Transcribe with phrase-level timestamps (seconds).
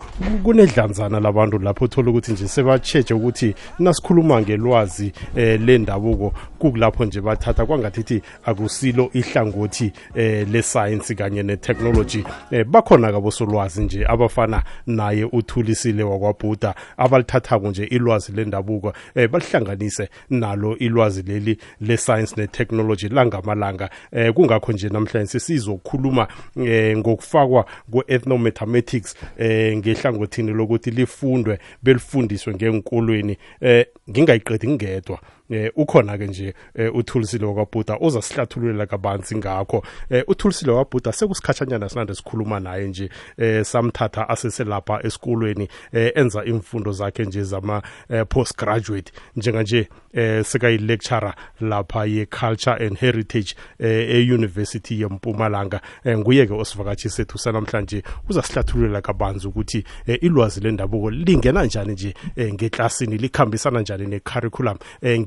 [0.45, 7.67] kunedlanzana labantu lapho uthole ukuthi nje sebacheche ukuthi nasikhuluma ngelwazi eh lendabuko kukulapho nje bathatha
[7.67, 16.75] kwangathithi akusilo ihlangothi eh lesayensi kanye netechnology eh, bakhona kabosolwazi nje abafana naye uthulisile wakwabhuda
[16.97, 24.89] abalithathako nje ilwazi lendabuko eh, balihlanganise nalo ilwazi leli lesayensi netechnology langamalanga eh, kungakho nje
[24.89, 26.29] namhlanje sesizokhuluma
[26.67, 35.19] eh, ngokufakwa kwe-ethnomathematics eh, ngehlangothini lokuthi lifundwe belifundiswe ngenkolweni eh, ngingayiqedi ngingedwa
[35.51, 42.15] eh ukhona ke nje eh, uthulisile wakabhuda ozasihlathululela kabanzi ngakho eh uthulisile wakabhuda sekusikhatshanyana sinande
[42.15, 49.13] sikhuluma naye nje eh samthatha aseselapha esikolweni eh enza imfundo zakhe nje zama eh, postgraduate
[49.37, 59.01] njenganje eh sekayi-lecturer lapha ye-culture and heritage eh, e-university yempumalanga nguye-ke osivakatshi sethu sanamhlanje uzasihlathululela
[59.01, 64.77] kabanzi ukuthi ilwazi lendabuko lingena njani nje ngeklasini likhambisana njani necurriculum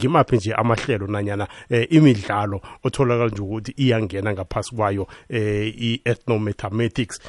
[0.09, 7.21] ngimaphi nje amahlelo nanyana eh, imidlalo otholakala nje ukuthi iyangena ngaphasi kwayo eh, i-ethnomathematics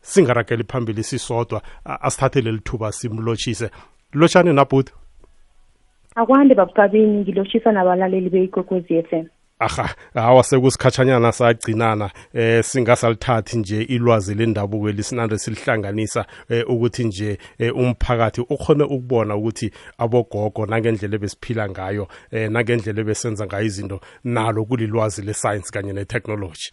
[0.00, 1.62] singarageli phambili sisodwa
[2.00, 3.70] asithathe leli thuba simlotshise
[4.12, 4.92] lotshani nabhuti
[6.14, 9.26] akwande babukabini ngilotshisa nabalaleli beyikwekwezi f m
[9.58, 18.40] aha awasekusikhatshanyana sagcinana eh singasalithathi nje ilwazi lendabuko lisinande silihlanganisa eh, ukuthi nje eh, umphakathi
[18.40, 25.70] ukhone ukubona ukuthi abogogo nangendlela ebesiphila ngayo eh, nangendlela ebesenza ngayo izinto nalo kulilwazi lescience
[25.72, 26.70] kanye netechnology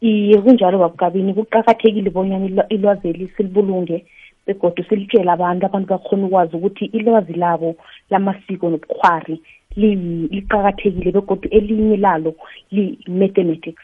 [0.00, 4.04] iye kunjalo babukabini kuqakathekile bonyana ilwazeli silibulunge
[4.48, 7.76] begodwa silitshela abantu abantu bakhona ukwazi ukuthi ilwazi labo
[8.10, 9.40] lamasiko nobukhwari
[9.76, 12.34] liqakathekile begodwa elinye lalo
[12.72, 13.82] li-mathematics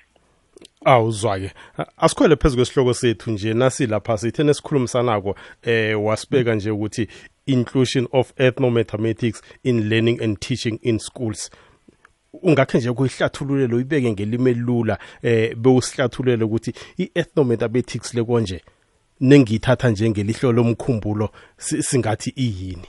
[0.84, 1.52] awuzwa-ke
[1.98, 7.08] asikhwele phezu kwesihloko sethu nje nasilapha sithe nesikhulumisanako eh wasibeka nje ukuthi
[7.46, 11.50] inclusion of ethnomathematics in learning and teaching in schools
[12.42, 18.60] ungakhe nje kuyihlathululelo uyibeke ngelimi elula eh bewusihlathulele ukuthi i-ethnomathematics le konje
[19.20, 22.86] nengithatha njengelihlo lomkhumbulo singathi iyini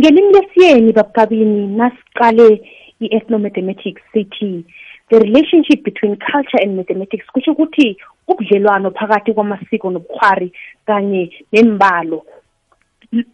[0.00, 2.60] ngelimi lesiyeni babukabini nasiqale
[3.00, 4.64] i-ethnomathematics sithi
[5.08, 7.96] the relationship between culture and mathematics kusho ukuthi
[8.28, 10.52] ubudlelwano phakathi kwamasiko nobukhwari
[10.86, 12.22] kanye nembalo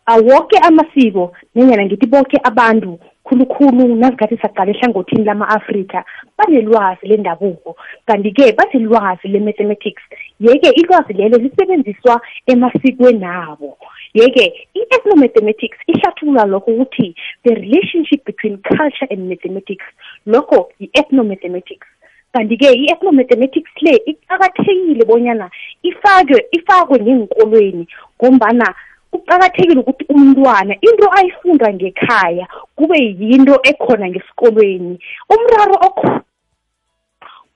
[0.08, 5.98] awoke amasiko nanyana ngithi boke abantu khulukhulu nazikhathi saqala ehlangothini lama-afrika
[6.38, 7.70] banelwazi lendabuko
[8.08, 10.00] kanti-ke banelwazi le-mathematics
[10.40, 12.14] yeke ilwazi lelo lisebenziswa
[12.52, 13.76] emasikweni abo
[14.14, 14.44] yeke
[14.80, 17.12] i-ethnomathematics ihlathulula lokho ukuthi
[17.44, 19.84] the relationship between culture and mathematics
[20.26, 21.88] lokho yi-ethnomathematics
[22.32, 25.50] kanti-ke i-ethnomathematics le iqakathekile bonyana
[25.82, 27.84] ifakwe ifakwe ngeenkolweni
[28.22, 28.72] ngombana
[29.18, 32.44] kuqakathekile ukuthi umntwana into ayifunda ngekhaya
[32.76, 34.94] kube yinto ekhona ngesikolweni
[35.34, 35.76] umraro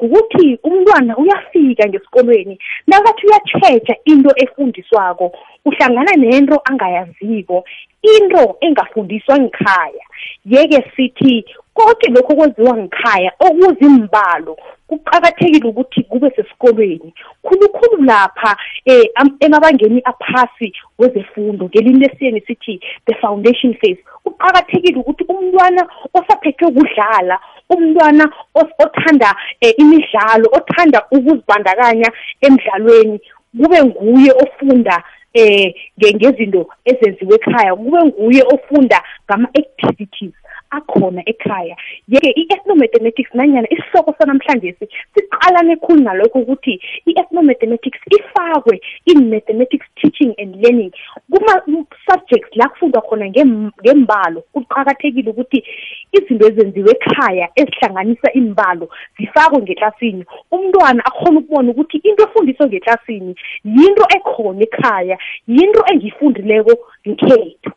[0.02, 2.54] ukuthi umntwana uyafika ngesikolweni
[2.88, 5.26] nakathi uyatsheja into efundiswako
[5.68, 7.64] uhlangana nento angayaziko
[8.14, 10.04] into engafundiswa ngikhaya
[10.46, 11.44] yeke sithi
[11.74, 14.52] konke lokhu kwenziwa ngikhaya okuzimbalo
[14.88, 17.10] kuqakathekile ukuthi kube sesikolweni
[17.44, 18.52] khulukhulu lapha
[19.20, 25.82] um emabangeni aphasi wezefundo ngelimi lesiyeni sithi the foundation phase kuqakathekile ukuthi umntwana
[26.18, 27.38] osaphethwe kudlala
[27.72, 28.24] umntwana
[28.60, 29.30] othanda
[29.62, 32.08] um imidlalo othanda ukuzibandakanya
[32.46, 33.18] emdlalweni
[33.56, 35.02] kube nguye ofunda
[35.42, 35.70] um
[36.18, 40.34] ngezinto ezenziwe ekhaya kube nguye ofunda ngama-activities
[40.76, 41.76] akhona ekhaya
[42.12, 44.74] yeke i-ethnomathematics nanyana isihloko sanamhlanje
[45.14, 46.74] siqalane khulu nalokho ukuthi
[47.10, 48.78] i-ethnomathematics ifakwe
[49.10, 50.90] in-mathematics teaching and learning
[51.30, 53.26] kuma-subjects la kufundwa khona
[53.82, 55.58] ngembalo kuqakathekile ukuthi
[56.16, 58.86] izinto ezenziwe ekhaya ezihlanganisa imbalo
[59.18, 60.22] zifakwe ngetlasini
[60.54, 63.32] umntwana akhona ukubona ukuthi into efundiswe ngetlasini
[63.76, 65.16] yinto ekhona ekhaya
[65.54, 66.72] yinto engiyifundileko
[67.06, 67.70] ngekhethu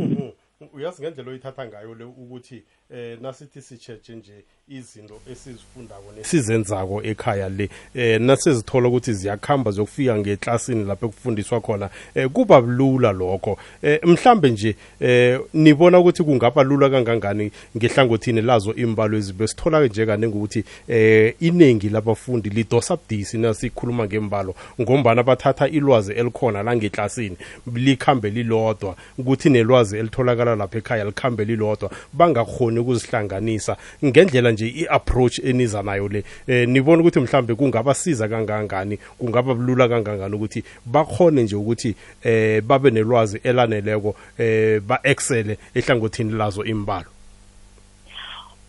[0.00, 0.38] mm -hmm.
[0.72, 2.64] 我要是跟陈老伊谈谈噶，我嘞五五七。
[2.94, 4.32] eh nasithi sitsheje nje
[4.68, 12.28] izinto esizifundako nesizenzako ekhaya le eh nasizithola ukuthi ziyakhamba zokufika ngeclassini lapho kufundiswa khona eh
[12.30, 19.16] kuba lula lokho eh mhlambe nje eh nibona ukuthi kungaba lula kangangani ngehlangothini lazo imbalo
[19.16, 26.12] ezibe sithola nje kaningi ukuthi eh iningi labafundi lidosa budisi nasikhuluma ngembalo ngombana bathatha ilwazi
[26.12, 27.36] elikhona la ngeclassini
[27.74, 35.82] likhambe lilodwa ukuthi nelwazi elitholakala lapha ekhaya likhambe lilodwa bangakhoni yokuzihlanganisa ngendlela nje i-approach eniza
[35.82, 41.94] nayo le eh, nibona ukuthi mhlambe kungabasiza kangangani kungaba lula kangangani ukuthi bakhone nje ukuthi
[42.24, 47.06] eh babe nelwazi elaneleko eh ba-excele ehlangothini lazo imbalo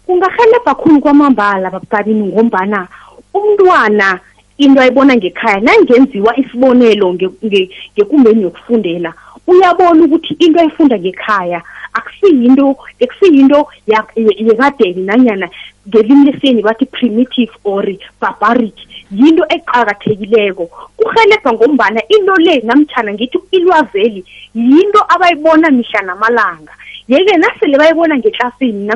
[0.05, 2.87] kungahelebha khulu kwamambala babukalini ngombana
[3.33, 4.19] umntwana
[4.57, 9.13] into ayibona ngekhaya nangenziwa isibonelo ngekumbeni yokufundela
[9.47, 11.63] uyabona ukuthi into ayifunda ngekhaya
[11.97, 12.67] akusiyinto
[13.03, 13.59] ekusiyinto
[14.47, 15.47] yekadeni nanyana
[15.87, 17.83] ngelimi lesiyeni bathi primitive or
[18.21, 18.75] barbaric
[19.11, 20.65] yinto eqakathekileko
[20.97, 24.21] kurhelebha ngombana into le namtshana ngithi ilwazeli
[24.55, 26.73] yinto abayibona mihla namalanga
[27.07, 28.87] yeke nasele bayibona ngetlasini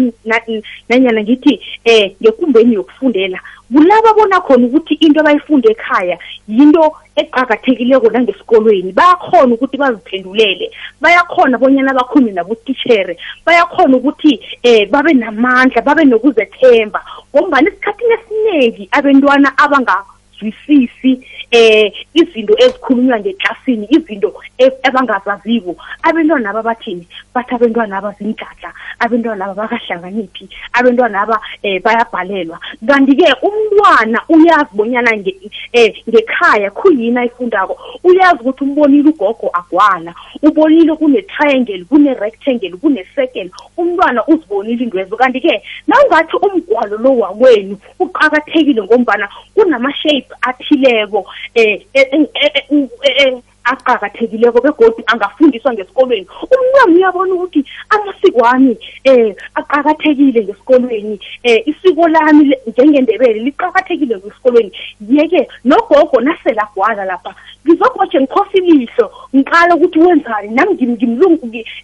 [0.89, 1.53] nanyana ngithi
[1.89, 3.39] um ngekumbeni yokufundela
[3.73, 6.15] kulaba bona khona ukuthi into abayifunde ekhaya
[6.55, 6.83] yinto
[7.21, 10.65] eqakathekileko nangesikolweni bayakhona ukuthi baziphendulele
[11.03, 13.13] bayakhona bonyana bakhulume nabotitshere
[13.47, 14.33] bayakhona ukuthi
[14.69, 16.99] eh babe namandla babe nokuzethemba
[17.33, 21.11] ngombani esikhathini esiningi abentwana abangazwisisi
[21.51, 29.45] eh izinto ezikhulunywa ngeklasini izinto e- abangazaziko abantwana aba bathini bathi abantwana aba ziintlatla abantwana
[29.45, 32.57] aba bakahlanganiphi abantwana aba um eh, bayabhalelwa
[32.87, 41.85] kanti-ke umntwana uyazi bonyana um ngekhaya khuyini ayifundako uyazi ukuthi umbonile ugogo agwala ubonile kune-triangle
[41.85, 51.85] kune-rectangle kune-circle umntwana uzibonile indwezo kanti-ke nawungathi umgwalo lo wakwenu uqakathekile ngombana kunama-shape athileko eh,
[51.93, 53.41] eh, eh, eh, eh, eh,
[53.73, 57.61] aqakathekileko begodi angafundiswa ngesikolweni umnyami uyabona ukuthi
[57.93, 58.73] amasiko wami
[59.11, 61.15] eh aqakathekile ngesikolweni
[61.49, 64.71] eh isiko lami njengendebele liqakathekile ngesikolweni
[65.11, 67.31] yeke nogogo nasela gwala lapha
[67.67, 70.73] ngizogothe ngikhosa ilihlo ngiqala ukuthi wenzani nami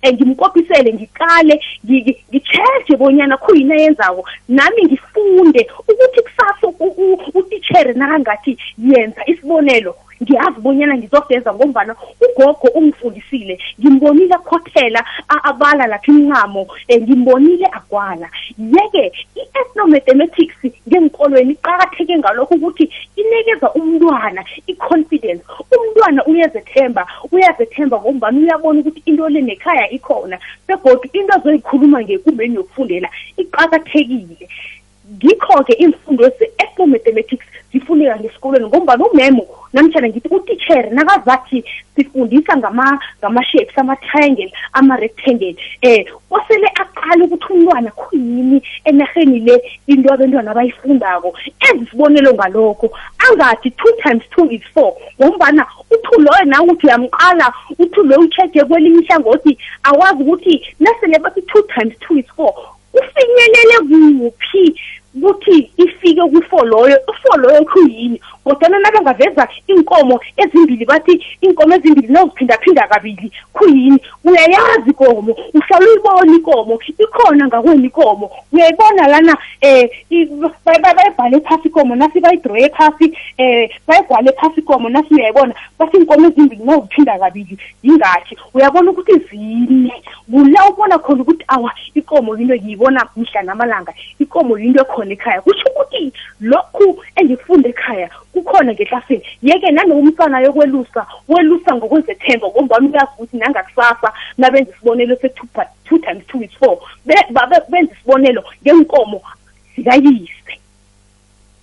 [0.06, 1.56] eh, ngimkopisele ngiqale
[2.30, 4.22] ngitsheje bonyana khuyini ayenzako
[4.58, 6.66] nami ngifunde ukuthi kusasa
[7.40, 8.54] utitshere nakangathi
[8.88, 11.96] yenza isibonelo ngiyazi bonyana ngizogeza ngombana
[12.26, 15.02] ugogo ungifundisile ngimbonile akhothela
[15.44, 18.28] abala lapha imncamo um eh, ngimbonile agwala
[18.58, 19.04] yeke
[19.40, 20.58] i-ethnomathematics
[20.90, 22.86] ngenkolweni iqakatheke ngalokho ukuthi
[23.20, 24.42] inikeza umntwana
[24.72, 25.44] i-confidence
[25.78, 27.02] umntwana uyazethemba
[27.34, 30.38] uyazethemba ngombani uyabona ukuthi into le nekhaya ikhona
[30.68, 33.10] begodwa into azoyikhuluma ngekumbeni yokufundela
[33.42, 34.48] iqakathekile
[35.20, 39.44] ngikho-ke imfundo ze-ethnomathematics zifuneka ngesikolweni ngombani umemo
[39.74, 41.60] namtshana ngithi utitshere nakazathi
[41.96, 44.50] sifundisa ngama-shapes ama-triangle
[44.80, 45.52] ama-rectangle
[45.88, 46.04] um
[46.36, 48.60] osele aqale ukuthi umntwana khuyini
[48.90, 49.56] enarheni le
[49.92, 51.28] into abentwana abayifundako
[51.68, 52.88] ezisibonelo ngalokho
[53.28, 55.64] angathi two times two is four ngombana
[55.94, 57.48] uthi loyo nawe uthi uyamqala
[57.80, 59.54] uthi loyo ucheje kwelinye ihlangothi
[59.84, 62.52] awazi ukuthi nasele bathi two times two is four
[63.00, 64.66] ufinyelele kuphi
[65.22, 72.88] kuthi ifike kufo loyo ufo loyo khuyini kodwana nabangaveza inkomo ezimbili bathi inkomo ezimbili noziphindaphinda
[72.88, 81.68] kabili khuyini uyayazi ikomo uhlala uyibona ikomo ikhona ngakweni ikomo uyayibona lana um bayibhale phasi
[81.68, 87.58] ikomo nasi bayidroye phasi um bayigwale phasi ikomo nasi uyayibona bathi inkomo ezimbili noziphinda kabili
[87.84, 89.94] yingathi uyabona ukuthi zine
[90.32, 95.42] kula ubona khona ukuthi awa ikomo yinto ngiyibona mihla namalanga ikomo yinto ekhona khona ekhaya
[95.42, 103.12] kusho ukuthi lokhu engifunda ekhaya kukhona ngeklasini yeke nalowo mfana yokwelusa welusa ngokwezethemba ngombani uyazi
[103.18, 105.48] ukuthi nangakusasa nabenza isibonelo se-two
[105.86, 109.22] two times two is four benza isibonelo ngenkomo
[109.76, 110.54] zikayise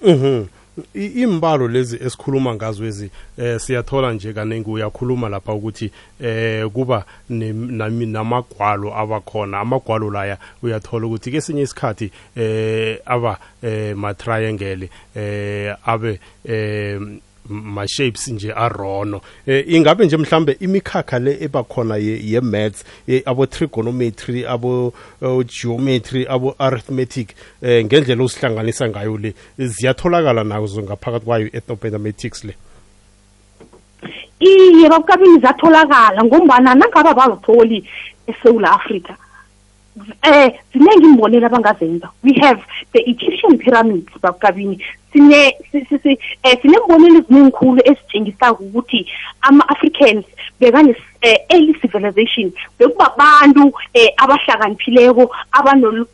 [0.02, 0.46] mhm
[0.94, 8.94] imbalo lezi esikhuluma ngazo ezi eh siyathola nje kaningi uyakhuluma lapha ukuthi eh kuba namagwalo
[8.98, 17.00] abakhona amagwalo laya uyathola ukuthi kesinye isikhathi eh aba eh matriangle eh abe eh
[17.48, 23.22] ma shapes nje arono e, ingabe nje mhlambe imikhakha le ebakhona ye, ye maths e,
[23.26, 31.24] abo trigonometry abo uh, geometry abo arithmetic e, ngendlela osihlanganisa ngayo le ziyatholakala nazo ngaphakathi
[31.24, 32.54] kwayo ethnopedometics le
[34.40, 37.88] iye babukabini zatholakala ngombana nangaba bazitholi
[38.26, 39.14] esewula africa
[40.22, 42.60] eh ziningi imbonelo abangazenza we have
[42.92, 44.76] the egyptian pyramids babukabini
[45.12, 49.06] sine sisi eh sinembonelo eziningikhulu esijingisa ukuthi
[49.42, 50.24] ama-Africans
[50.60, 55.30] bekane eh, early civilization bekubabantu eh, abahlakaniphileko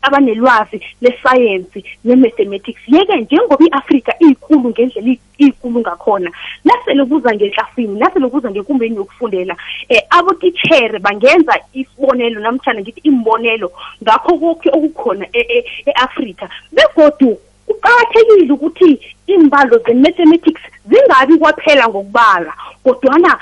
[0.02, 6.30] abanelwazi lesayensi ne-mathematics yeke njengoba i-afrika iyikulu ngendlela iyikulu ngakhona
[6.64, 9.58] nasele kuza ngetlasini nasele kuza ngekumbeni yokufundela um
[9.88, 13.72] eh, abotitshere bangenza isibonelo namtshana ngithi imbonelo
[14.02, 17.34] ngakho konke okukhona e-, e-, e-afrika begodu
[17.66, 18.88] kuqakathekile ukuthi
[19.28, 22.52] iimbalo ze-mathematics zingabi kwaphela ngokubala
[22.84, 23.32] kodwana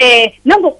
[0.00, 0.32] eh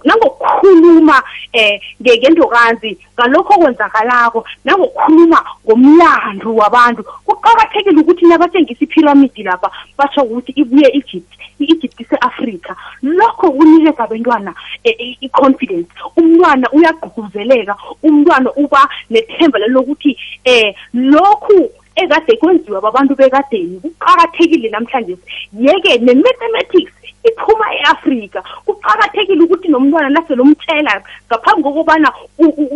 [0.08, 1.16] nangokukhuluma
[1.52, 9.68] eh ngentokanzi ngalokho okwenzakalako nangokukhuluma ngomlando wabantu kuqakathekile ukuthi nabathengisa iphiramidi lapha
[9.98, 11.30] basho ukuthi ibuye egypt
[11.60, 12.72] i-egypt ise-afrika
[13.18, 14.52] lokho kunikeza abentwana
[14.88, 17.74] eh, i-confidence umntwana uyagqugquzeleka
[18.06, 18.82] umntwana uba
[19.12, 20.10] nethemba lelokuthi
[20.52, 21.60] eh lokhu
[21.96, 25.16] ekade kwenziwa babantu bekadeni kuqakathekile namhlanje
[25.58, 26.92] yeke ne-mathematics
[27.24, 30.94] iphuma e-afrika kuqakathekile ukuthi nomntwana nasele umtshela
[31.26, 32.08] ngaphambi kokubana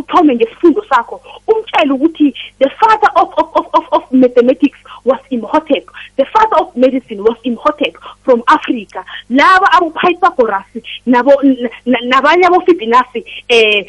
[0.01, 5.87] uthome ngesifundo sakho umtshele ukuthi the father of, of, of, of, of mathematics was imhotep
[6.17, 7.95] the father of medicine was imhotep
[8.25, 13.85] from africa laba abopythagorasi nabanye abofibinasi um eh,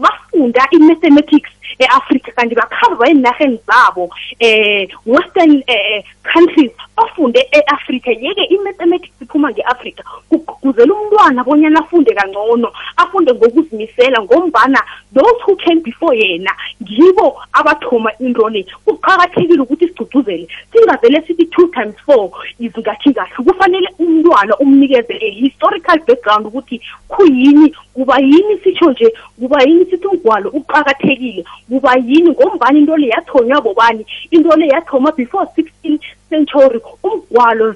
[0.00, 1.50] bafunda i-mathematics
[1.82, 9.50] e-africa kanti bakhaverwa ey'narheni zabo um western eh, eh, countries bafunde e-africa yeke i-mathematics iphuma
[9.54, 12.68] nge-africa kugqugquzela umntwana bonyana afunde kangcono
[12.98, 14.82] afunde ngokuzimisela ngombana
[15.14, 16.50] those who came before yena
[16.82, 22.26] ngibo abathoma into le kuqakathekile ukuthi sigcugcuzele singavele sithi two times four
[22.60, 29.84] izingathi kahle kufanele umntwana umnikeze a-historical background ukuthi khuyini kuba yini sitsho nje kuba yini
[29.84, 35.98] sithi ungwalo uqakathekile kuba yini ngombani into le yathonywa bobani into le yathoma before sixteen
[36.28, 37.74] century umgwalo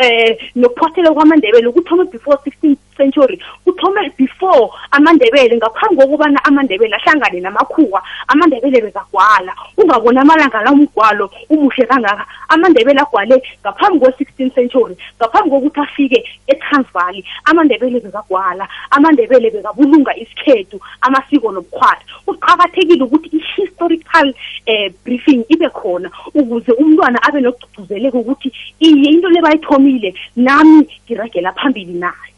[0.00, 8.02] eh, nokuphothela kwamandebele kuthoma before 16th century kuthome before amandebele ngaphambi kokubana amandebele ahlangane namakhuwa
[8.28, 15.80] amandebele bezagwala ungabona amalanga la umgwalo umuhle kangaka amandebele agwale ngaphambi kwe-sixteen century ngaphambi kokuthi
[15.80, 24.28] afike etransvali amandebele bekagwala amandebele bekabulunga isikhethu amasiko nobukhwari kuqakathekile ukuthi i-historical
[24.66, 28.50] um briefing ibe khona ukuze umntwana abe nokugcuzela ngiveleke ukuthi
[28.82, 32.33] into le bayithomile nami ngiragela phambili nayo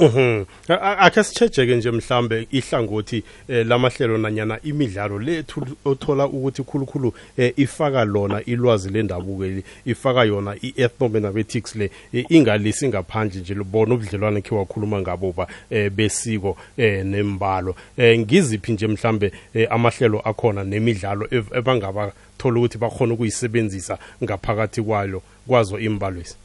[0.00, 0.44] Mhm.
[0.68, 8.04] Akhe sitshejeke nje mhlambe ihlangothi eh, lamahlelo nanyana imidlalo lethu othola ukuthi khulukhulu eh, ifaka
[8.04, 14.54] lona ilwazi lendabuko eli ifaka yona i-ethnomathematics le eh, ingalisi ngaphandle nje libona ubudlelwane khe
[14.54, 15.44] wakhuluma ngabo ba
[15.92, 16.56] besiko
[17.04, 17.74] nembalo.
[18.18, 19.32] Ngiziphi nje mhlambe
[19.70, 26.36] amahlelo akhona nemidlalo ebangaba thola ukuthi bakhona ukuyisebenzisa ngaphakathi kwalo kwazo imbalo lesi.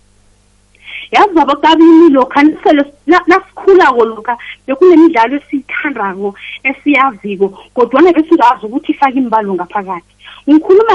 [1.11, 6.29] yazi baba kabini lokhu aniselo nasikhulako lokha bekunemidlalo esiyithandako
[6.69, 10.11] esiyaziko kodwana besingazi ukuthi ifake imbalo ngaphakathi
[10.49, 10.93] ngikhuluma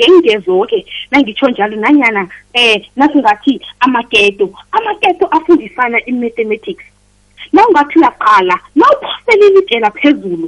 [0.00, 0.78] ngengezo-ke
[1.10, 2.22] nangitsho njalo nanyana
[2.58, 6.86] um nasingathi amaketo amaketo afundisana i-mathematics
[7.52, 10.46] na ungathi uyaqala na uphosele ilitshela phezulu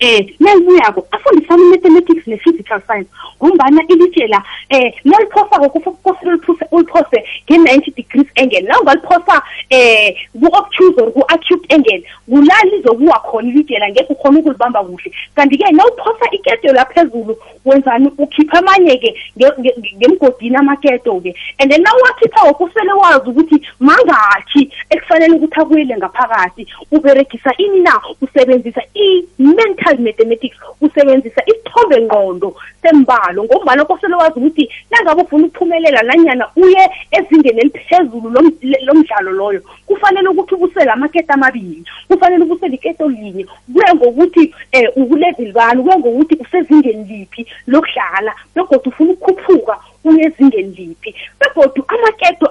[0.00, 3.08] eh nelibuyako afundisana i-mathematics ne-physical science
[3.44, 11.74] ngombana ilitshela eh naliphosako kufose uliphose nge-ninety degrees angle na ungaliphosa eh ku-obtuse or ku-acute
[11.74, 18.58] angle kula lizokuwa khona ilitshela ngeke ukhona ukulibamba kuhle kanti-ke nawuphosa iketo laphezulu wenzani ukhipha
[18.58, 19.14] amanye-ke
[19.96, 27.80] ngemgodini amaketo-ke and then nawakhipha wokusele wazi ukuthi mangakhi ekufanele ukuthi akuyele ngaphakathi uberegisa ini
[27.80, 32.48] na usebenzisa i-mental i-applied mathematics usebenzisa isithobe ngqondo
[32.82, 36.84] sembalo ngombana kosele wazi ukuthi nangabe ufuna ukuphumelela nanyana uye
[37.16, 44.40] ezingeni eliphezulu lomdlalo loyo kufanele ukuthi ubusele amakete amabili kufanele ubusele iketo linye kuye ngokuthi
[44.40, 49.74] um eh, ukuleveli bani kuye ngokuthi usezingeni liphi lokudlala begodwa ufuna ukukhuphuka
[50.04, 52.46] uyezingeni liphi begodu amaketo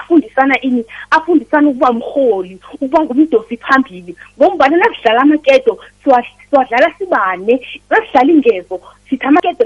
[0.00, 5.78] afundisana ini afundisana ukuba mholi ukuba ngumdosi phambili ngombana nakudlala amaketo
[6.48, 7.54] siwadlala sibane
[7.90, 8.76] nasidlala ingezo
[9.10, 9.62] sithi amaketo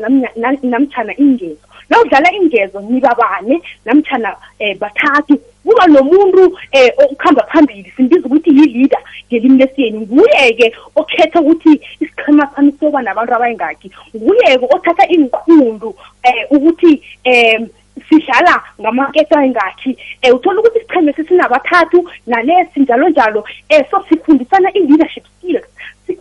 [0.73, 5.35] namtshana ingezo nawudlala ingezo nibabane namtshana um eh, bathathu
[5.65, 10.67] kuba nomuntu um eh, okuhamba phambili simbiza ukuthi yi-leader ngelimi lesiyeni nguye-ke
[11.01, 11.75] okhetha ukuthi
[12.23, 16.93] isiqhema sami soba nabantu abayingakhi nguye-ke othatha iy'nkhundu um eh, ukuthi
[17.27, 17.67] um
[18.09, 23.41] sidlala ngamaketho ayingakhi um eh, uthola ukuthi isiqhema sesinabathathu nanesi njalo njalo
[23.75, 25.25] um so sifundisana i-leadership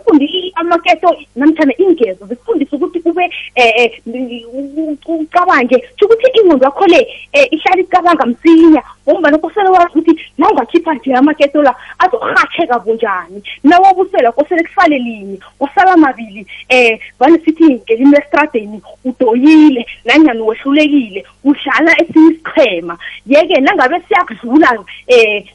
[0.01, 6.97] zikufunde amaketo namthana ingezo zikufundise ukuthi kube um eh, eh, ucabange ukuthi ingqondo yakho le
[6.97, 13.43] um eh, ihlala icabanga msinya ngombana kosele wazi ukuthi nawungakhipha nje amaketo la azorhatsheka bunjani
[13.63, 21.91] nawabusela kosele kufale linye kusala mabili um vane sithi ngelimi estradeni udoyile nanyani wehlulekile udlala
[22.01, 24.85] esinye isiqhema yeke nangabe siyakudlula um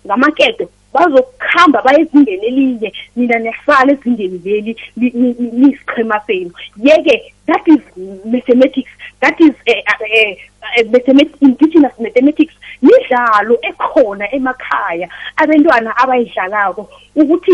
[0.06, 6.52] ngamaketo bazokuhamba bayezingeni elinye mina niyasala ezingeni leli liyisiqhema senu
[6.86, 7.16] yeke
[7.48, 7.82] that is
[8.34, 10.36] mathematics that is eh, eh,
[10.76, 12.54] eh, mathematics indigenous mathematics
[12.86, 15.08] midlalo ekhona emakhaya
[15.42, 16.82] abantwana abayidlalako
[17.20, 17.52] ukuthi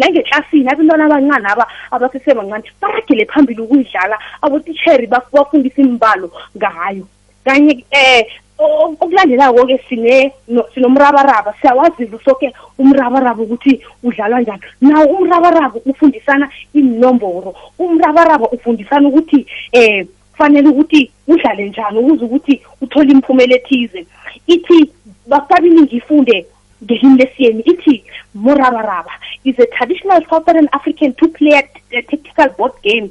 [0.00, 6.28] nangeklasini abantwana abancane aba abasesebancane baragele phambili ukuyidlala abotisheri bafundisa imbalo
[6.58, 7.04] ngayo
[7.44, 8.22] kanye eh
[8.58, 10.30] okulandelako ke sine
[10.74, 20.06] sinomrabaraba siyawazile soke umrabaraba ukuthi udlalwa njani nawo umrabaraba ufundisana inomboro umrabaraba ufundisana ukuthi eh
[20.32, 24.06] kufanele ukuthi udlale njani ukuze ukuthi uthole imphumela ethize
[24.46, 24.78] ithi
[25.26, 26.46] bakabili ngifunde
[26.84, 27.94] ngelimi lesiyeni ithi
[28.34, 29.10] morabaraba
[29.44, 31.62] is a traditional southern african two player
[32.08, 33.10] tactical board game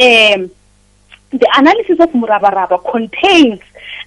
[0.00, 0.50] um
[1.34, 3.58] The analysis of Murabaraba contains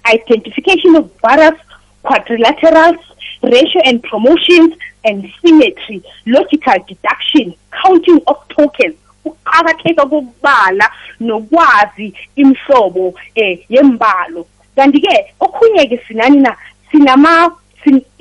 [0.06, 1.60] identification of various
[2.02, 2.98] quadrilaterals,
[3.42, 4.72] ratio and promotions,
[5.04, 8.94] and symmetry, logical deduction, counting of tokens,
[9.26, 10.86] ukuqakatheka kokubala
[11.28, 12.08] nokwazi
[12.42, 13.06] imhlobo
[13.44, 14.40] eh yembalo
[14.74, 16.52] kanti ke okhunye ke sinani na
[16.90, 17.34] sinama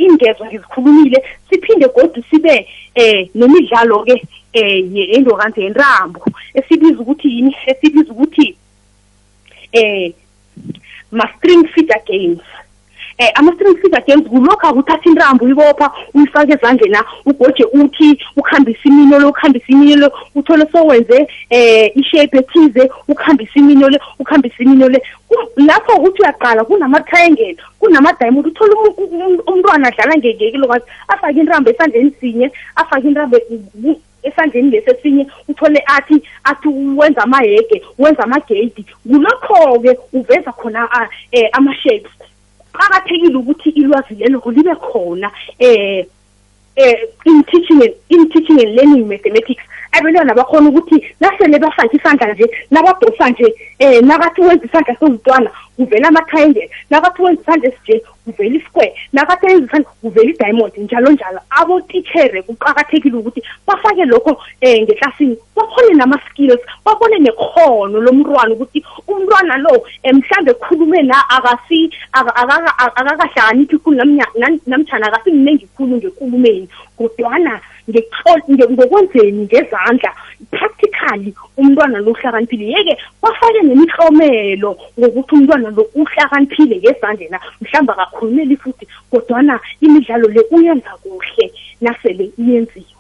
[0.06, 1.18] ingezo ngizikhulumile
[1.50, 2.58] siphinde godu sibe
[3.04, 4.16] eh nemidlalo ke
[4.62, 4.78] eh
[5.14, 6.24] yendokanzi yentambo
[6.60, 8.48] esibiza ukuthi yini esibiza ukuthi
[9.74, 10.12] eh
[11.12, 12.40] mastring feeder games
[13.20, 19.20] eh ama-string feeder games kulokhu akuthatha intambo uyibopha uyifake ezandleni la ugoje uthi ukuhambisa imino
[19.20, 25.02] lo ukuhambisa imino lo uthole sowenze eh ishape ethize ukuhambisa imino le ukuhambisa imino le
[25.56, 28.74] lapho uthi uyaqala kunama-triangle kunama-diamond uthole
[29.48, 33.38] umntwana adlala ngekilokwazi afake intambo esandleni sinye afake intambo
[34.28, 41.08] esandleni lesi esinye uthole athi athi wenza amahege wenza amagedi kulokho-ke uveza khona um
[41.54, 42.12] ama-shapes
[42.74, 46.06] qakathekile ukuthi ilwazi lelo libe khona um
[46.78, 52.34] eh in teaching and in teaching and learning mathematics abantwana bakhona ukuthi nasele bafake isandla
[52.34, 58.56] nje nabadosa nje eh nakathi wenza isandla sozitwana kuvela amatriangle nakathi wenza isandla esinje kuvela
[58.60, 65.36] isquare nakathe izithanda kuvela idiamond njalo njalo abotitshere kuqakathekile ukuthi bafake lokho um eh, ngeklasini
[65.56, 71.18] bakhone nama-skills babone nekhono lomntwana ukuthi umntwana lo um eh, mhlawumbe khulume la
[72.16, 73.98] akakahlakaniphi khulu
[74.68, 76.68] namtshana akasimningi khulu ngekulumeni
[77.00, 77.56] kodwana
[77.92, 80.12] ngokwenzeni ngezandla
[80.52, 88.56] practically umntwana lo uhlakaniphile yeke bafake nemihlomelo ngokuthi umntwana lo uhlakaniphile ngezandle na mhlawumbe akakhulumeli
[88.62, 91.46] futhi kodwana imidlalo le uyenza kuhle
[91.82, 92.97] nasele iyenziwe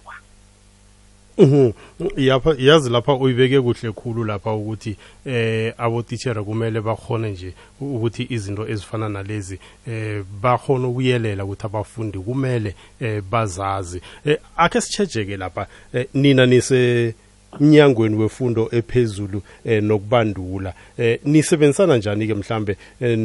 [1.37, 1.73] Mhm.
[2.17, 8.25] yapha yazi lapha uyibeke kuhle khulu lapha ukuthi eh abo teacher kumele bakhone nje ukuthi
[8.29, 15.67] izinto ezifana nalezi eh bakhona ukuyelela ukuthi abafundi kumele eh, bazazi eh, akhe sitshejeke lapha
[15.93, 17.13] eh, nina nise
[17.59, 23.17] mnyangweni wefundo ephezulu eh, nokubandula eh, nisebenzisana njani ke mhlambe eh,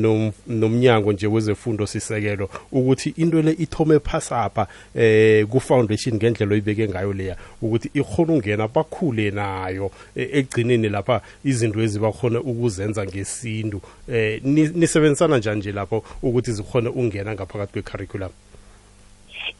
[0.48, 7.12] nomnyango nje wezefundo sisekelo ukuthi into le ithome phasapha eh, ku foundation ngendlela oyibeke ngayo
[7.12, 13.80] leya ukuthi ikhona ungena bakhule nayo egcineni eh, lapha izinto ezibakhona ukuzenza ngesintu
[14.12, 14.40] eh,
[14.74, 18.30] nisebenzisana njani nje lapho ukuthi zikhona ungena ngaphakathi kwecurriculum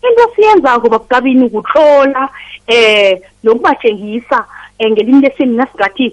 [0.03, 2.29] into esiyenzako babukabini kutlola
[2.67, 4.45] eh nokubatshengisa
[4.79, 6.13] eh, ngelimi lesini nasingathi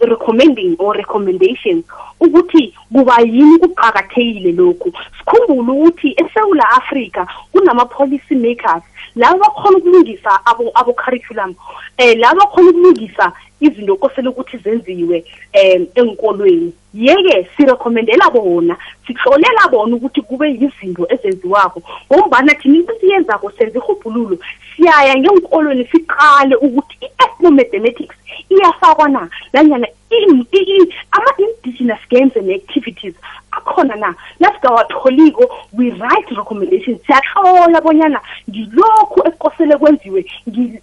[0.00, 1.84] recommending or recommendations
[2.20, 8.82] ukuthi kuba yini kuqakathekile lokhu sikhumbule ukuthi esewula afrika kunama-policy makers
[9.16, 10.30] laba bakhona ukulungisa
[10.74, 18.76] abo-curriculum um laba bakhona ukulungisa izinto kosele ukuthi zenziwe um eh, enkolweni yeke sirekhomendela bona
[19.06, 24.38] sihlolela bona ukuthi kube yizinto ezenziwako ngombana thina into esiyenzako senza irhubhululo
[24.76, 28.16] siyaya ngenkolweni siqale ukuthi i-ethnomathematics
[28.50, 29.86] iyafakwa na nanyana
[31.12, 33.14] ama-indigenous games and activities
[33.50, 40.24] akhona na nasigawatholiko we write recommendations siyahlola bonyana ngilokhu ekukosele kwenziwe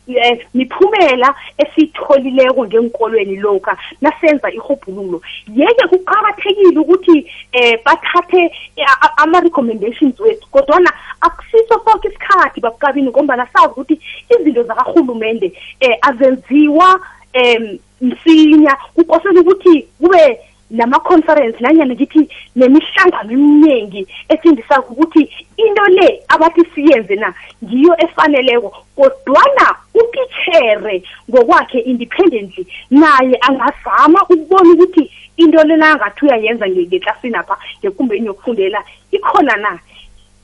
[0.07, 5.21] eh, miphumela esiyitholileko kufunde enkolweni lokha nasenza ihobhululo
[5.55, 8.85] yeke kuqakathekile ukuthi eh bathathe eh,
[9.17, 13.99] ama-recommendations wethu kodwana akusiso soke isikhathi babukabini ngombana sazi ukuthi
[14.39, 16.99] izinto zakarhulumende eh azenziwa
[17.33, 20.39] em eh, msinya kukosela ukuthi kube
[20.71, 29.75] nama-conference nanyana ngithi nemihlangano eminingi etshindisako ukuthi into le abathi siyenze na ngiyo efaneleko kodwana
[30.03, 32.65] utithere ngokwakhe independently
[32.99, 35.03] naye angazama ukubona ukuthi
[35.41, 38.79] into lena angathi uyayenza ngeklasini apha ngekumbeni yokufundela
[39.15, 39.71] ikhona na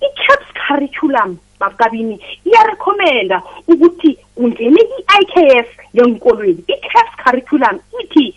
[0.08, 2.16] i-caps curriculum bakabini
[2.48, 3.38] iyarekhomenda
[3.70, 8.28] ukuthi kungene i-i k s ngeenkolweni i-caps curriculum ithi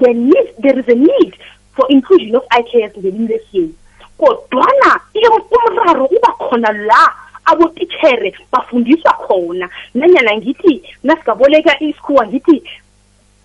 [0.00, 1.32] the need, there is a need
[1.74, 3.74] for inclusion of i k s ngelimi lesiyeni
[4.20, 5.00] kodwana
[5.66, 7.04] umraro uba khona la
[7.52, 9.66] abotitshere bafundiswa khona
[9.98, 10.74] nanyana ngithi
[11.06, 12.56] nasigaboleka isikhuwa ngithi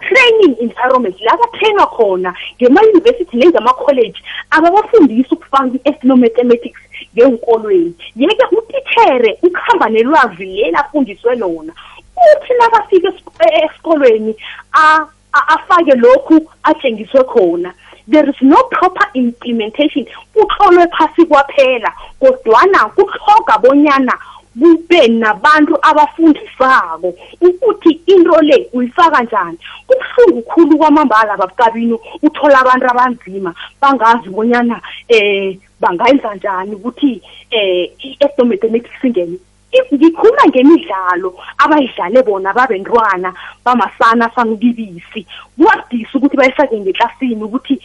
[0.04, 4.20] training environment la batrainwa khona ngema-yunivesithi nengama-college
[4.56, 6.82] ababafundisi ukufaka i-ethnomathematics
[7.16, 11.74] ngeenkolweni yeke utithere ukuhamba nelwazi leli afundiswe lona
[12.30, 13.08] uthi nakafika
[13.48, 14.34] e-, esikolweni
[15.34, 17.72] afake lokhu atshengiswe khona
[18.08, 24.13] there is no proper implementation kuxolwe phasi kwaphela kodwana kuhloga bonyana
[24.60, 33.56] kube nabantu abafundisako ukuthi into le uyifaka njani kubuhlungu khulu kwamambala babukabini uthola abantu abanzima
[33.82, 34.78] bangazi bonyana
[35.10, 39.38] um bangayenza njani ukuthi um eh, i-estomatemetic singene
[39.93, 43.33] ngikhuluma ngemidlalo abayidlale bona babentwana
[43.65, 45.25] bamasana sangibisi
[45.57, 47.75] kuyadisa ukuthi bayifake ngeklasini ukuthi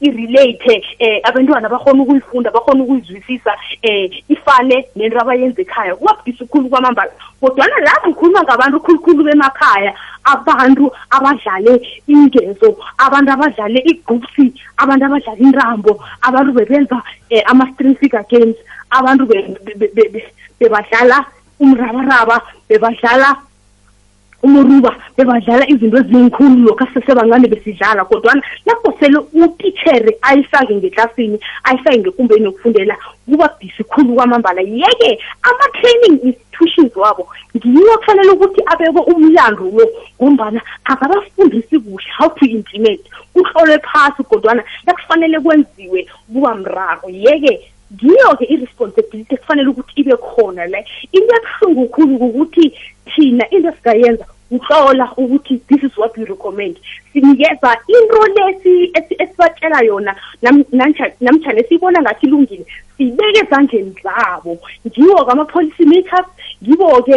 [0.00, 3.52] irelate um eh, abantwana bakhona ukuyifunda bakhona ukuyizwisisa
[3.84, 9.92] um ifane nento abayenza ekhaya kuyabudisa ukukhulu kwamambala kodwana la ngikhuluma ngabantu khulukhulu bemakhaya
[10.24, 11.76] abantu abadlale
[12.08, 14.44] ingezo abantu abadlale igqupsi
[14.80, 15.92] abantu abadlala intambo
[16.24, 18.56] abantu bebenza um eh, ama-string figure games
[18.90, 19.26] abantu
[20.60, 21.24] bebadlala
[21.64, 22.36] umrabaraba
[22.70, 23.28] bebadlala
[24.46, 31.36] umuruba bebadlala izinto ezinkhulu lokhu asesebancane besidlala kodwana lapho sele utitshere ayifake ngeklasini
[31.68, 32.94] ayifake ngekumbeni yokufundela
[33.24, 35.10] kuba bhisi khulu kwamambala yeke
[35.48, 37.24] ama-training institutions wabo
[37.56, 39.84] ngiwo kufanele ukuthi abekwe umlando lo
[40.20, 40.60] ngombana
[40.92, 43.00] akabafundisi kuhle how to implement
[43.32, 46.00] kuhlolwe phasi kodwana nakufanele kwenziwe
[46.32, 47.54] kuba mraro yeke
[47.98, 50.80] ngiyo-ke i-responsibility kufanele ukuthi ibe khona le
[51.16, 52.64] into ebuhlungu khulu ukuthi
[53.10, 54.24] thina into esingayenza
[54.54, 56.78] utlola ukuthi this is what we recommend
[57.12, 58.74] sinikeza into lesi
[59.20, 60.12] esibatshela yona
[61.22, 62.64] namtshana siyibona ngathi ilungile
[62.96, 64.52] siyibeke ezandleni zabo
[64.86, 66.26] ngiwo-ke ama-policy makers
[66.62, 67.16] ngibo-ke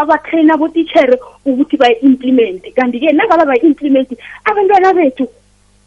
[0.00, 1.14] abatraina abotitshere
[1.48, 4.14] ukuthi bayi-implimenti kanti-ke nangabe bayi-implimenti
[4.48, 5.24] abantwana bethu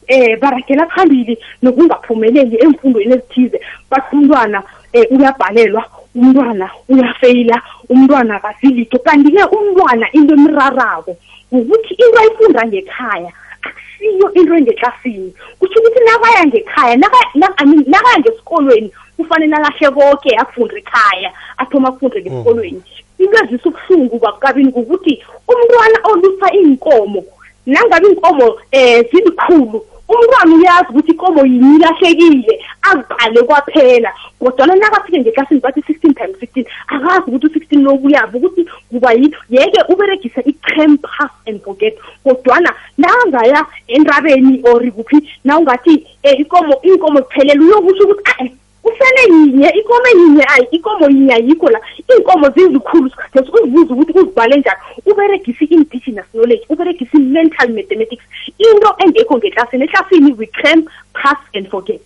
[0.08, 3.60] eh baragela phambili nokungaphumeleli emfundweni ezithize
[3.90, 5.86] bathi umntwana eh uyabhalelwa
[6.16, 11.16] umntwana uyafeyila umntwana akasilito kanti-ke umntwana into emirarako
[11.52, 13.32] ukuthi into ayifunda ngekhaya
[13.66, 21.90] akusiyo into engeklasini kutsho ukuthi nakaya ngekhaya nakaya ngesikolweni kufanele alahle konke afunde ekhaya athoma
[21.90, 22.24] afunde mm.
[22.24, 22.82] ngesikolweni
[23.20, 27.24] into ezisa ubuhlungu kwakabini kukuthi umntwana olusa iy'nkomo
[27.66, 29.86] nangabe iy'nkomo um eh, zilikhulu
[30.20, 32.54] umntwana uyazi ukuthi ikomo yini ilahlekile
[32.90, 34.10] akubhale kwaphela
[34.42, 39.36] kodwana nakafike ngeklasini bathi sixteen times sixteen akazi ukuthi u-sixteen lo uyabo ukuthi kuba yini
[39.56, 41.94] yeke uberegisa i-cram pass and forget
[42.26, 42.70] kodwana
[43.02, 43.60] nangaya
[43.98, 48.48] entabeni or kuphi na ungathi um eh, ikomo iy'nkomo ziphelele uyokusho ukuthi a-e
[48.84, 51.80] kufele yinye ikomo yinye ayi ikomo yinye ayikho la
[52.12, 54.80] iy'nkomo zizikhulu jes uzibuze ukuthi uzibhale njani
[55.12, 58.26] uberegise i-indigenous knowledge uberegise i-mental mathematics
[58.68, 60.80] into engekho ngeklasini eklasini we cram
[61.20, 62.02] pass and forget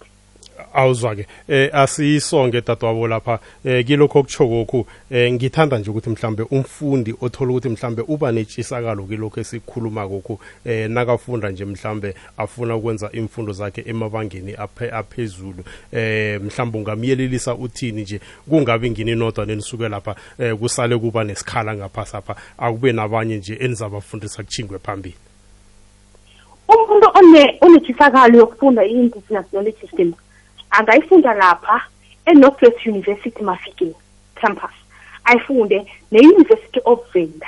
[0.76, 6.10] awuzwa-ke um eh, asiyisonke dadwabo lapha um kilokho okuchoko okhu um eh, ngithanda nje ukuthi
[6.10, 12.76] mhlambe umfundi othola ukuthi mhlambe uba netshisakalo kilokho esikhuluma kokhu um nakafunda nje mhlambe afuna
[12.76, 14.56] ukwenza imfundo zakhe emabangeni
[14.92, 21.74] aphezulu um mhlambe ungamyelelisa uthini nje kungabi ngini nodwa nenisuke lapha um kusale kuba nesikhala
[21.76, 25.16] ngaphasapha akube nabanye nje enizabafundisa kuchingwe phambili
[26.68, 27.08] umuntu
[27.62, 30.14] onetshisakalo yokufunda i-international system
[30.80, 31.82] angayifunda lapha
[32.26, 33.94] eNorthwest University Mafikeng
[34.36, 34.74] campus
[35.24, 37.48] ayifunde ne-University of Venda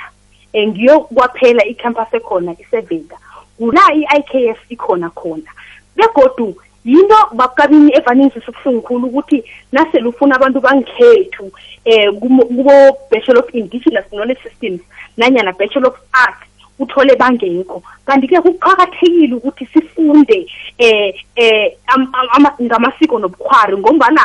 [0.52, 3.16] engiyo kwaphela icampus ekhona isevenda
[3.58, 5.50] kula i-IKF ikhona khona
[5.96, 11.52] begodu yinto babukabini evaninzisa ubuhlungu khulu ukuthi nasele ufuna abantu bangekhethu
[11.86, 14.80] um kubo-bachelor of indigenous knowledge systems
[15.16, 16.47] nanyana bachelor of art
[16.82, 20.38] uthole bangekho kanti-ke kuqakathekile ukuthi sifunde
[20.78, 21.66] eh eh
[22.62, 24.22] ngamasiko nobukhwari ngombana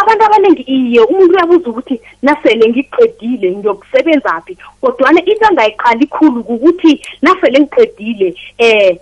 [0.00, 6.92] abantu abaningi iye umuntu uyabuza ukuthi nasele ngiqedile ngiyokusebenza phi kodwana into angayiqali khulu kukuthi
[7.24, 8.28] nasele ngiqedile
[8.60, 8.98] eh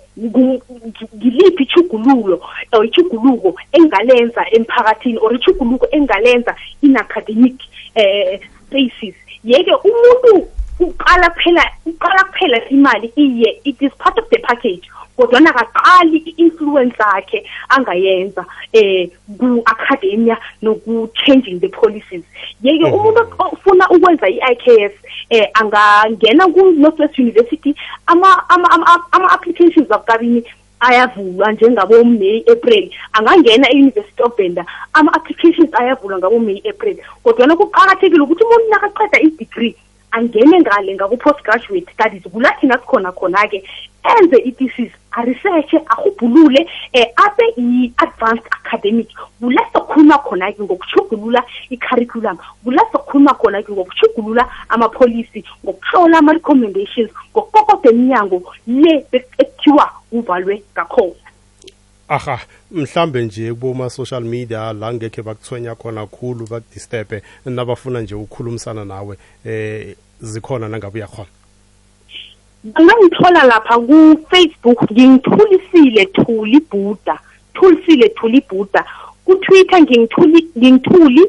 [1.19, 2.39] ngiliphi ichugululo
[2.73, 6.55] or ichuguluko engalenza emphakathini or ichuguluko engalenza
[6.87, 7.57] in academic
[7.99, 10.47] eh spaces yeke umuntu
[10.81, 14.85] uqala kuphela uqala kuphela imali iye it is part of the package
[15.19, 17.39] kodwana akaqali i-influence yakhe
[17.77, 18.43] angayenza
[18.81, 19.09] eh
[19.41, 22.25] ku-academia noku-changing the policies
[22.63, 22.93] yeke mhm.
[22.93, 24.93] umuntu ofuna ukwenza i-ikf
[25.39, 27.73] eh angangena ku-northwest university
[28.13, 30.45] ama-applications akukabini
[30.81, 37.47] ayavulwa njengabo May April angangena euniversity of Benda ama applications ayavulwa ngabo May April kodwa
[37.49, 39.75] lokuqhakathekile ukuthi umuntu nakaqeda i degree
[40.17, 43.61] angene ngale ngaku-post graduate studies kulathi nasikhona khona-ke
[44.17, 49.09] enze i-thesis aresearche ahubhulule um eh, abe i-advanced academic
[49.41, 59.05] kula sokhuluma khona-ke ngokushugulula i-curriculum kula sokhuluma khona-ke ngokushugulula amapholisi ngokuhlola ama-recommendations ngokukokoda eminyango le
[59.13, 61.27] ekuthiwa uvalwe ngakhona
[62.09, 68.85] aha mhlambe nje kuboma social media la ngekhe bakuthwenya khona khulu bakudisturbe nabafuna nje ukukhulumisana
[68.85, 71.29] nawe eh zikhona nangabe uyakhona
[72.67, 77.15] ngangithola lapha ku-facebook ngingithulisile thuli buda
[77.55, 78.83] thulisile thuli buda
[79.25, 81.23] ku-twitter ngingithuli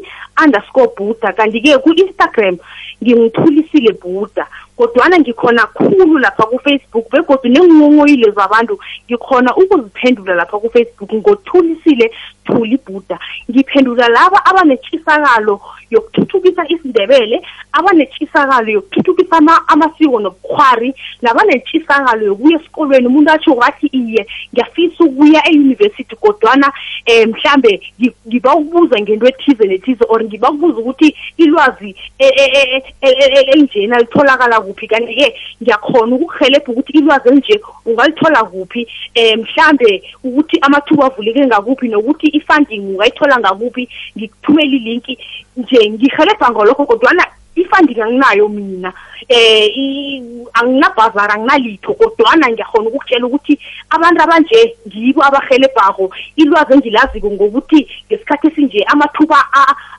[0.44, 2.56] underscore buda kanti-ke ku-instagram
[3.04, 8.78] ngingithulisile buda kodwana ngikhona khulu lapha kufacebook begodwa nengingongoyile zabantu
[9.10, 12.12] ngikhona ukuziphendula lapha kufacebook ngothulisile
[12.46, 13.18] thuli buda
[13.52, 17.42] ngiphendula laba abanetshisakalo yokuthuthukisa isindebele
[17.74, 19.36] abanetshisakalo yokuthuthukisa
[19.68, 26.70] amasiko nobukhwari nabanetshisakalo yokuya esikolweni umuntu atsho wathi iye ngiyafisa ukuya eyunivesithi kodwana
[27.10, 27.82] um mhlambe
[28.30, 34.00] ngiba ukubuza ngento ethize nethize or ngiba ukubuza ukuthi ilwazi e-, e-, e-, elinjena e,
[34.02, 35.28] e, litholakala kuphi kanti-ke
[35.62, 38.84] ngiyakhona ukukuhelebha ukuthi ilwazi elinje ungalithola kuphi
[39.18, 39.92] um mhlambe
[40.24, 43.84] ukuthi amathuba avuleke ngakuphi nokuthi i-funding ungayithola ngakuphi
[44.18, 45.14] ngikuthumele ilinki
[45.58, 47.24] nje ngihelebha ngolokho kodwana
[47.58, 48.94] ifunding anginayo mina
[49.30, 53.54] um anginabhazara anginalitho kodwana ngiyakhona ukukutshela ukuthi
[53.90, 59.38] abantu abanje ngibo abahelebhako ilwazi engilaziko ngokuthi ngesikhathi esinje amathuba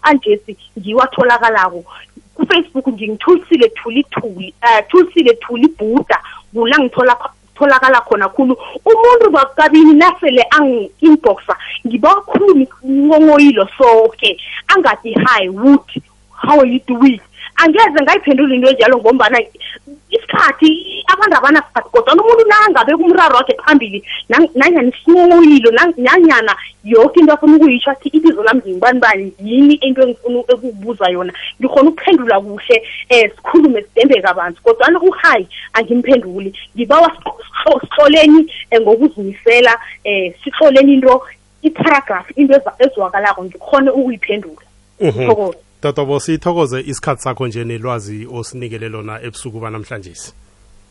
[0.07, 1.83] anjesi ngiwatholakalako
[2.49, 6.19] kufacebook nje ngithulisile thuli thuli um eh, thulisile thuli ibhuda
[6.55, 7.17] kula ngithola
[7.55, 11.55] tholakala khona khulu umuntu bakabini nasele angi-inboxa
[11.87, 16.03] ngiba khulumi ngongoyilo soke angathi hi wood
[16.43, 17.21] how are you doing
[17.59, 19.39] angeze ngayiphendula into enjalo ngombana
[20.15, 20.71] isikhathi
[21.13, 26.55] abantu abanasiphathi kodwana umuntu nangabe kumraro wakhe phambili nanyana isinuyilo nanyana
[26.87, 31.89] yoke into afuna ukuyitsho athi ibizo lami ngingibani bani yini into engifuna ekubuza yona ngikhona
[31.91, 32.77] ukuphendula kuhle
[33.11, 35.45] um sikhulume sidembeke abantu kodwana uhayi
[35.75, 37.11] angimphenduli ngibawa
[37.65, 41.21] sihloleni um eh, ngokuzimisela um eh, sihloleni into
[41.67, 44.63] iparagraph into ezwakalako ngikhone ukuyiphendula
[45.03, 45.27] mhm.
[45.27, 50.13] thokoza Tatobo sithokoze isikhatsi sakho nje nelwazi osinikele lona ebusuku banamhlanje.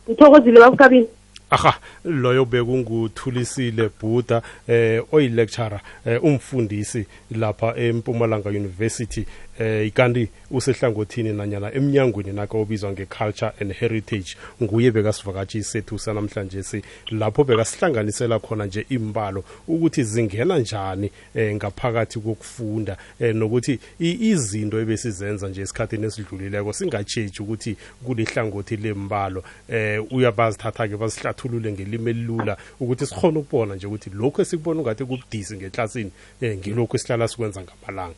[0.08, 1.08] Ngithokozile babukabini.
[1.50, 1.72] aha
[2.04, 9.24] loyo bekunguthulisile buda eh oyilecturer eh, umfundisi lapha eMpumalanga University
[9.60, 16.82] eh ikanti usehlangothini nanyana emnyangweni naka obizwa nge-culture and heritage nguye bekasivakatshi sethu sanamhlanje si
[17.10, 25.48] lapho bekasihlanganisela khona nje imbalo ukuthi zingena njani eh, ngaphakathi kokufunda eh, nokuthi izinto ebesizenza
[25.48, 33.74] nje esikhathini esidlulileko singatshetshi ukuthi kulihlangothi lembalo eh uyabazithatha-ke basihlathulule ngelimi elilula ukuthi sikhona ukubona
[33.74, 36.10] nje ukuthi lokhu esikubona ungathi kubudisi ngeklasini
[36.42, 38.16] um eh, ngilokhu esihlala sikwenza ngamalanga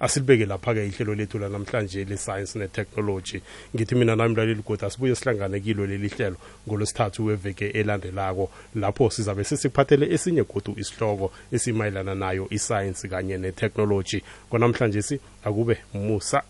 [0.00, 3.40] asilibeke lapha-ke ihlelo lethu lanamhlanje le-science ne-technology
[3.74, 6.36] ngithi mina nami mlaleli godi asibuye sihlangane kilo leli hlelo
[6.68, 14.18] ngolwesithathu weveke elandelako lapho sizabe sesikuphathele esinye godu isihloko esimayelana nayo isayensi kanye ne-technology
[14.50, 16.42] konamhlanje si akube musa